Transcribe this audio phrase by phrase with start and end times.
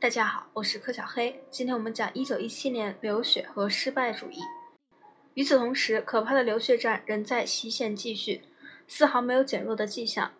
[0.00, 1.42] 大家好，我是柯小黑。
[1.50, 4.38] 今天我们讲一九一七年流血和失败主义。
[5.34, 8.40] 与此同时，可怕的流血战仍在西线继续，
[8.88, 10.32] 丝毫没有减弱的迹象。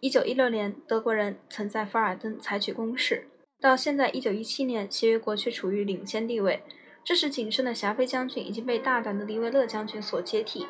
[0.00, 3.26] 一九一六年，德国人曾在凡尔登采取攻势，
[3.58, 6.62] 到现在一九一七年，协约国却处于领先地位。
[7.02, 10.66] 这时，仅剩的霞飞将军已经被大胆的黎维勒将军所接替。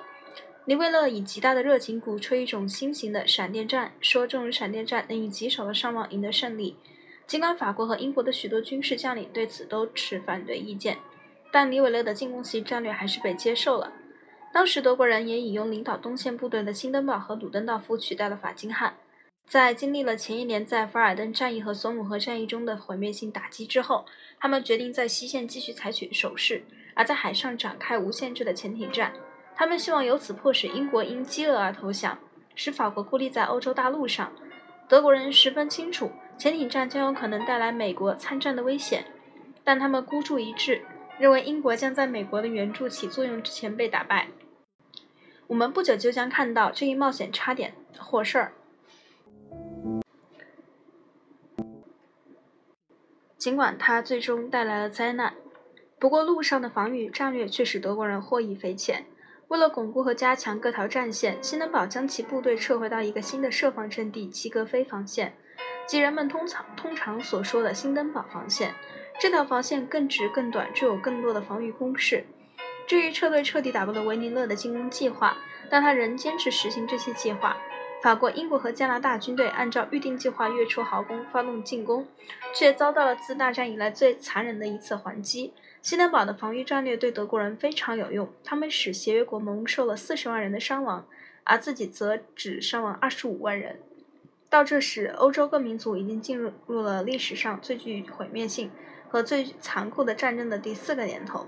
[0.64, 6.76] 黎维勒以极大的热情鼓吹一种新型的闪电战，说这种闪电战能以极少的伤亡赢得胜利。
[7.28, 10.96] 尽管法国和英国的许多军事将领对此都持反对意见，
[11.52, 13.92] 但李维勒的进攻型战略还是被接受了。
[14.50, 18.96] 当时德国人也以用领导东线部队的辛登堡和鲁登道夫取代了法金汉。
[19.46, 24.06] 在经历了前一年在凡尔登战役和索姆河战役中的毁灭性打击之后，
[24.40, 26.62] 他们决定在西线继续采取守势，
[26.94, 29.12] 而在海上展开无限制的潜艇战。
[29.54, 32.18] 他们希望由此迫使英国因饥饿而投降，
[32.54, 34.32] 使法国孤立在欧洲大陆上。
[34.88, 36.10] 德国人十分清楚。
[36.38, 39.04] 潜艇战将有可能带来美国参战的危险，
[39.64, 40.80] 但他们孤注一掷，
[41.18, 44.28] 认为英国将在美国的援助起作用之前被打败。
[45.48, 48.52] 我们不久就将看到这一冒险差点祸事儿。
[53.36, 55.34] 尽管它最终带来了灾难，
[55.98, 59.06] 不过陆上的防御战略却使德国人获益匪浅。
[59.48, 65.34] 为了巩固和加强各条战线，辛登堡将其部队撤回到一个新的设防阵地——齐格菲防线。
[65.88, 68.74] 即人们通常通常所说的新登堡防线，
[69.18, 72.26] 这条防线更直更短，具有更多的防御工事。
[72.86, 75.38] 至于撤退彻底打败了维尼勒的进攻计划，
[75.70, 77.56] 但他仍坚持实行这些计划。
[78.02, 82.06] 法国、英国和加拿大军队按照预定计划跃出豪宫发动进攻，
[82.54, 85.54] 却遭到了自大战以来最残忍的一次还击。
[85.80, 91.08] 新登堡的防御战略对德国人非常有用，他们使协约国蒙受了四十万人的伤亡，
[91.44, 93.80] 而自己则只伤亡二十五万人。
[94.50, 98.70] 到这时，欧洲各民族已经进入入了历史上最具毁灭性
[99.08, 101.46] 和最残酷的战争的第四个年头。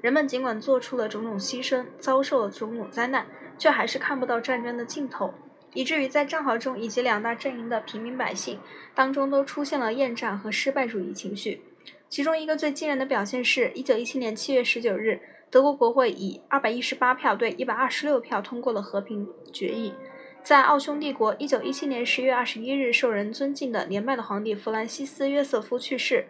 [0.00, 3.26] 人们尽管做出了种种牺牲，遭受了种种灾难，
[3.56, 5.32] 却还是看不到战争的尽头，
[5.74, 8.58] 以至于在战壕中以及两大阵营的平民百姓
[8.94, 11.62] 当中都出现了厌战和失败主义情绪。
[12.08, 15.20] 其中一个最惊人的表现是，1917年7月19日，
[15.50, 19.92] 德国国会以218票对126票通过了和平决议。
[20.42, 26.26] 在奥匈帝国，1917年10月21日，受人尊敬的年迈的皇帝弗兰西斯·约瑟夫去世，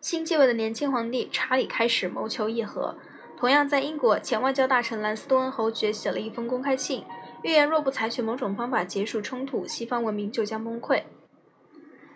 [0.00, 2.96] 新继位的年轻皇帝查理开始谋求议和。
[3.36, 7.04] 同样，在英国，前外交大臣兰斯多恩侯爵写了一封公开信，
[7.42, 11.02] 预言若不采取某种方法结束冲突，西方文明就将崩溃。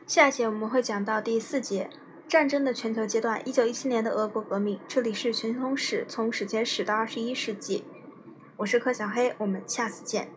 [0.06, 1.90] 下一节我们会讲到第四节
[2.26, 4.80] 战争的全球阶段，1917年的俄国革命。
[4.88, 7.84] 这里是全球通史，从史前史到二十一世纪。
[8.60, 10.28] 我是柯小黑，我们下次见。